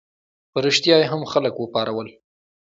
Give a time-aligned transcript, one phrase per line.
[0.51, 2.07] په ریشتیا یې هم خلک وپارول.